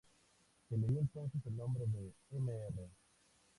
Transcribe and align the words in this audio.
Se 0.67 0.75
le 0.75 0.87
dio 0.87 0.99
entonces 0.99 1.45
el 1.45 1.55
nombre 1.55 1.85
de 1.85 2.15
"Mr. 2.31 2.89